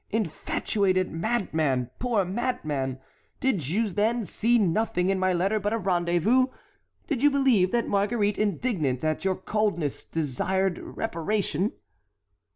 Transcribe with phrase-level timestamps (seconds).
[0.09, 1.91] Infatuated madman!
[1.99, 2.97] Poor madman!
[3.39, 6.47] Did you, then, see nothing in my letter but a rendezvous?
[7.05, 11.73] Did you believe that Marguerite, indignant at your coldness, desired reparation?"